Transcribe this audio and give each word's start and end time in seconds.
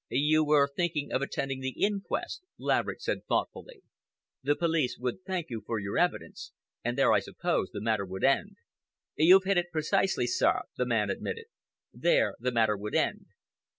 "You 0.09 0.43
were 0.43 0.67
thinking 0.75 1.11
of 1.11 1.21
attending 1.21 1.59
the 1.59 1.79
inquest," 1.79 2.41
Laverick 2.57 3.01
said 3.01 3.23
thoughtfully. 3.27 3.83
"The 4.41 4.55
police 4.55 4.97
would 4.97 5.23
thank 5.27 5.51
you 5.51 5.61
for 5.63 5.77
your 5.77 5.99
evidence, 5.99 6.53
and 6.83 6.97
there, 6.97 7.13
I 7.13 7.19
suppose, 7.19 7.69
the 7.71 7.81
matter 7.81 8.03
would 8.07 8.23
end." 8.23 8.57
"You've 9.15 9.43
hit 9.43 9.59
it 9.59 9.69
precisely, 9.71 10.25
sir," 10.25 10.61
the 10.75 10.87
man 10.87 11.11
admitted. 11.11 11.45
"There 11.93 12.35
the 12.39 12.51
matter 12.51 12.75
would 12.75 12.95
end." 12.95 13.27